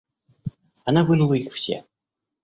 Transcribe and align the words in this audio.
Она 0.83 1.03
вынула 1.05 1.35
их 1.35 1.53
все. 1.53 1.85